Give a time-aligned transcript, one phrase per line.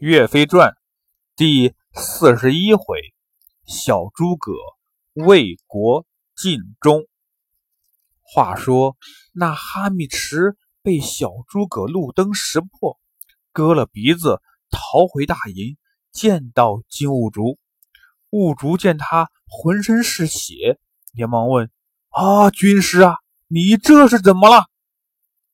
[0.00, 0.76] 岳飞传
[1.34, 3.00] 第四十一回：
[3.66, 4.52] 小诸葛
[5.12, 7.04] 为国尽忠。
[8.22, 8.96] 话说
[9.32, 12.96] 那哈密池被小诸葛路灯识破，
[13.52, 14.40] 割了鼻子
[14.70, 15.76] 逃回大营，
[16.12, 17.58] 见到金兀术。
[18.30, 20.78] 兀术见他浑身是血，
[21.12, 21.72] 连忙问
[22.10, 23.16] ：“啊，军师啊，
[23.48, 24.66] 你这是怎么了？”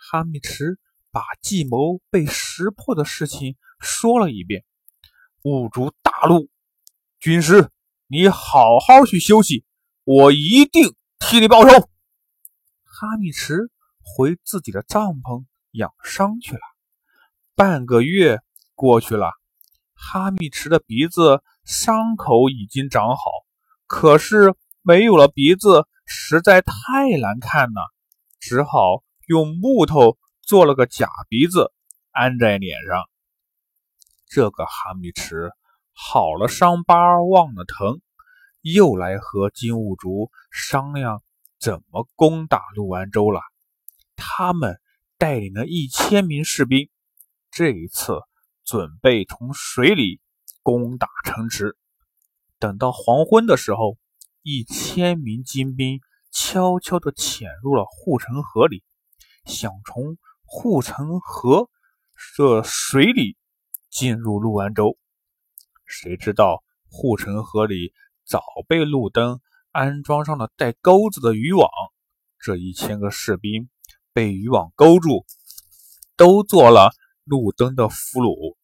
[0.00, 0.78] 哈密池
[1.10, 4.64] 把计谋被识破的事情说了一遍。
[5.42, 6.48] 五竹大怒
[7.18, 7.70] ：“军师，
[8.06, 9.64] 你好好去休息，
[10.04, 11.70] 我一定替你报仇。”
[12.84, 13.70] 哈密池
[14.02, 16.60] 回自己的帐篷养伤去了。
[17.54, 18.40] 半个月
[18.74, 19.32] 过去了，
[19.94, 23.22] 哈密池的鼻子伤口已经长好，
[23.86, 27.80] 可是没有了鼻子实在太难看了，
[28.38, 30.18] 只好用木头
[30.50, 31.72] 做了个假鼻子
[32.10, 33.08] 安在脸上。
[34.26, 35.52] 这个哈密池
[35.92, 38.00] 好了伤疤忘了疼，
[38.60, 41.22] 又来和金兀术商量。
[41.60, 43.40] 怎么攻打陆安州了？
[44.16, 44.80] 他们
[45.18, 46.90] 带领了一千名士兵，
[47.52, 48.18] 这一次
[48.64, 50.20] 准备从水里
[50.64, 51.76] 攻打城池。
[52.58, 53.96] 等到黄昏的时候，
[54.42, 56.00] 一千名金兵
[56.32, 58.82] 悄悄地潜入了护城河里，
[59.44, 60.16] 想从
[60.52, 61.70] 护城河
[62.34, 63.36] 这水里
[63.88, 64.98] 进入陆安州。
[65.86, 67.92] 谁知道护城河里
[68.24, 69.40] 早被路灯。
[69.70, 71.70] 安装上了带钩子的渔网，
[72.40, 73.70] 这一千个士兵
[74.12, 75.24] 被渔网勾住，
[76.16, 76.90] 都做了
[77.22, 78.56] 路灯的俘虏。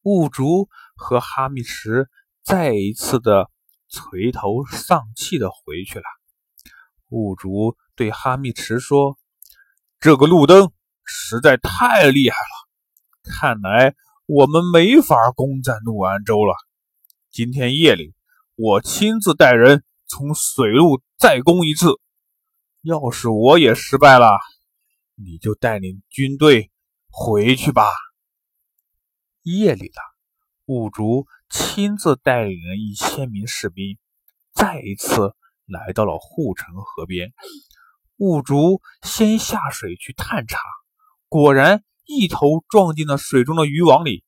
[0.00, 2.08] 兀竹和哈密池
[2.42, 3.50] 再一次的
[3.90, 6.04] 垂头丧气的回去了。
[7.10, 9.18] 兀竹对哈密池说
[10.04, 10.70] ：“这个路灯
[11.06, 13.94] 实在太厉害了，看来
[14.26, 16.54] 我们没法攻占怒安州了。
[17.30, 18.12] 今天夜里。”
[18.54, 21.98] 我亲自带人从水路再攻一次。
[22.82, 24.26] 要是我也失败了，
[25.14, 26.70] 你就带领军队
[27.08, 27.84] 回去吧。
[29.42, 30.02] 夜里了，
[30.66, 33.96] 五竹亲自带领了一千名士兵，
[34.52, 35.34] 再一次
[35.64, 37.32] 来到了护城河边。
[38.16, 40.58] 雾竹先下水去探查，
[41.28, 44.24] 果然一头撞进了水中的渔网里。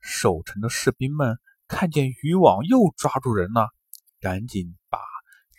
[0.00, 1.38] 守城的士兵们。
[1.72, 3.68] 看见渔网又抓住人了，
[4.20, 4.98] 赶紧把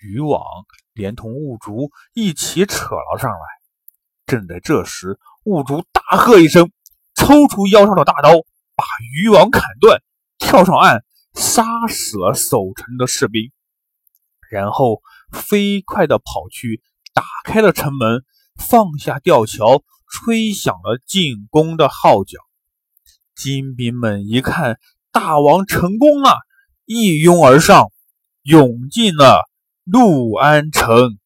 [0.01, 0.44] 渔网
[0.91, 3.39] 连同雾竹一起扯了上来。
[4.25, 6.69] 正在这时，雾竹大喝一声，
[7.16, 8.31] 抽出腰上的大刀，
[8.75, 8.83] 把
[9.13, 10.03] 渔网砍断，
[10.38, 13.50] 跳上岸，杀死了守城的士兵，
[14.50, 15.01] 然后
[15.31, 16.81] 飞快地跑去
[17.13, 18.23] 打开了城门，
[18.55, 22.39] 放下吊桥，吹响了进攻的号角。
[23.35, 24.79] 精兵们一看。
[25.13, 26.38] 大王成功了，
[26.85, 27.91] 一拥而上，
[28.44, 29.41] 涌进了
[29.83, 31.19] 陆安城。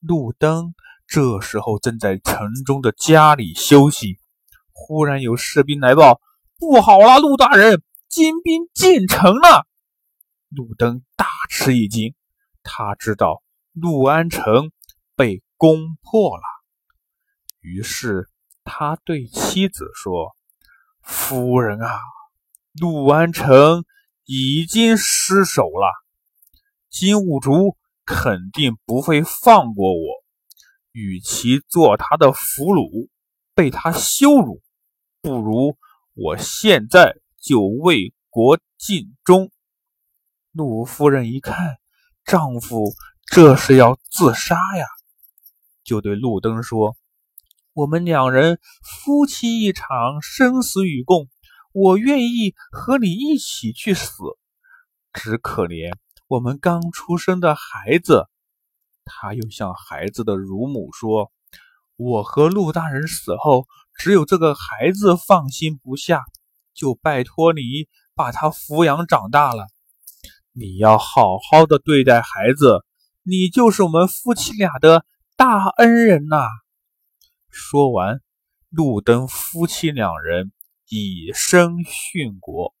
[0.00, 0.74] 路灯
[1.06, 4.18] 这时候正在城中的家里休息，
[4.72, 6.20] 忽然有士兵来报
[6.58, 9.64] ：“不好了，陆大人，金兵进城了！”
[10.50, 12.16] 路灯大吃一惊，
[12.64, 13.44] 他知道
[13.78, 14.72] 陆安城
[15.16, 16.42] 被攻破了，
[17.60, 18.30] 于是
[18.64, 20.34] 他对妻子说
[21.04, 22.00] ：“夫人啊！”
[22.80, 23.84] 陆安城
[24.24, 25.92] 已经失守了，
[26.88, 27.76] 金兀术
[28.06, 30.24] 肯定不会放过我。
[30.92, 33.10] 与其做他的俘虏，
[33.54, 34.62] 被他羞辱，
[35.20, 35.76] 不如
[36.14, 39.50] 我现在就为国尽忠。
[40.52, 41.76] 陆夫人一看
[42.24, 42.94] 丈夫
[43.26, 44.86] 这是要自杀呀，
[45.84, 46.96] 就对路灯说
[47.74, 51.28] ：“我们两人夫妻一场，生死与共。”
[51.78, 54.14] 我愿意和你一起去死，
[55.12, 55.92] 只可怜
[56.26, 58.28] 我们刚出生的孩子。
[59.04, 61.30] 他又向孩子的乳母说
[61.96, 66.24] ：“我和陆大人死后，只有这个孩子放心不下，
[66.72, 67.60] 就拜托你
[68.14, 69.66] 把他抚养长大了。
[70.52, 72.85] 你要好好的对待孩子，
[73.26, 75.04] 你就是我们夫妻俩的
[75.36, 76.46] 大恩人呐。”
[77.50, 78.20] 说完，
[78.70, 80.52] 路灯夫妻两人。
[80.88, 82.72] 以身殉国。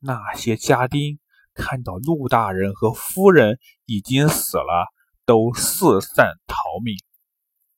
[0.00, 1.18] 那些家丁
[1.52, 4.90] 看到陆大人和夫人已经死了，
[5.26, 6.96] 都四散逃命。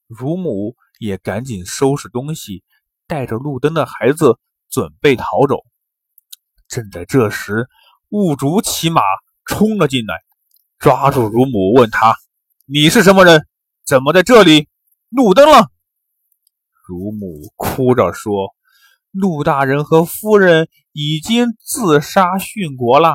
[0.07, 2.63] 乳母也赶紧收拾东西，
[3.09, 4.39] 带着路灯的孩子
[4.69, 5.65] 准备逃走。
[6.69, 7.69] 正在这时，
[8.11, 9.03] 雾竹骑马
[9.45, 10.23] 冲了进来，
[10.81, 12.17] 抓住乳母，问他
[12.67, 13.47] ：“你是什么人？
[13.87, 14.67] 怎么在这里？
[15.11, 15.69] 路灯了？”
[16.89, 18.55] 乳母哭着说。
[19.13, 23.15] 陆大人和夫人已经自杀殉国了。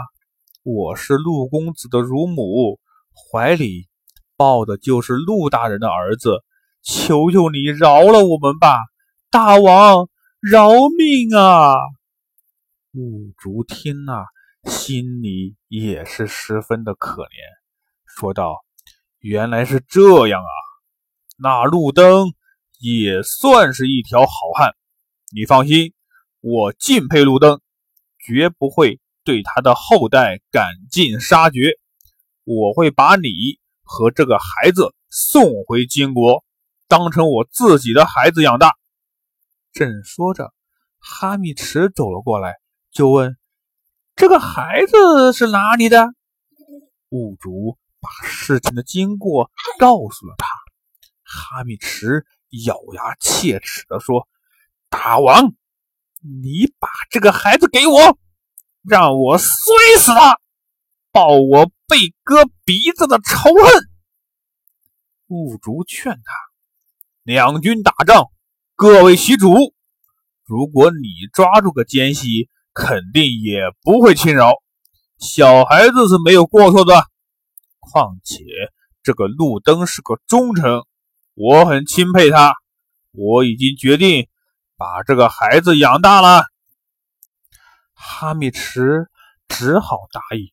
[0.61, 2.79] 我是陆公子的乳母，
[3.13, 3.87] 怀里
[4.35, 6.43] 抱的就是陆大人的儿子。
[6.83, 8.75] 求求你饶了我们吧，
[9.31, 10.07] 大王，
[10.39, 11.73] 饶命啊！
[12.91, 14.25] 兀竹听了，
[14.65, 17.29] 心里也是十分的可怜，
[18.05, 18.65] 说道
[19.19, 20.53] ：“原来是这样啊！
[21.37, 22.33] 那路灯
[22.79, 24.71] 也算是一条好汉。
[25.33, 25.93] 你放心，
[26.41, 27.61] 我敬佩路灯，
[28.19, 31.77] 绝不会对他的后代赶尽杀绝。
[32.43, 33.29] 我会把你
[33.83, 36.43] 和这个孩子送回金国。”
[36.87, 38.75] 当成我自己的孩子养大。
[39.73, 40.53] 正说着，
[40.99, 42.57] 哈密池走了过来，
[42.91, 43.35] 就问
[44.15, 46.13] ：“这个孩子是哪里的？”
[47.09, 50.47] 兀竹把事情的经过告诉了他。
[51.23, 52.25] 哈密迟
[52.65, 54.27] 咬牙切齿地说
[54.89, 55.53] ：“大王，
[56.21, 58.17] 你把这个孩子给我，
[58.83, 59.47] 让我摔
[59.99, 60.39] 死他，
[61.11, 63.89] 报我被割鼻子的仇恨。”
[65.27, 66.21] 兀竹劝他。
[67.23, 68.29] 两军打仗，
[68.75, 69.73] 各为其主。
[70.43, 74.53] 如果你抓住个奸细，肯定也不会轻饶。
[75.17, 76.93] 小孩子是没有过错的。
[77.79, 78.43] 况且
[79.01, 80.83] 这个路灯是个忠臣，
[81.33, 82.53] 我很钦佩他。
[83.11, 84.27] 我已经决定
[84.75, 86.43] 把这个孩子养大了。
[87.93, 89.07] 哈密迟
[89.47, 90.51] 只好答应。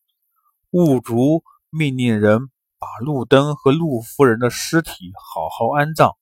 [0.71, 2.49] 兀竹命令人
[2.79, 6.13] 把路灯和陆夫人的尸体好好安葬。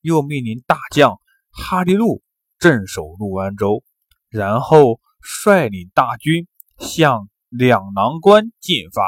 [0.00, 1.20] 又命令大将
[1.52, 2.22] 哈利路
[2.58, 3.84] 镇守陆安州，
[4.30, 6.46] 然后率领大军
[6.78, 9.02] 向两囊关进发。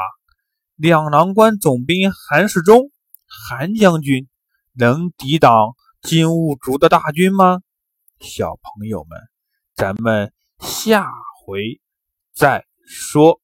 [0.75, 2.91] 两囊关总兵韩世忠，
[3.27, 4.27] 韩将军
[4.73, 7.61] 能抵挡金兀术的大军吗？
[8.19, 9.19] 小朋友们，
[9.75, 11.07] 咱们下
[11.45, 11.79] 回
[12.33, 13.41] 再说。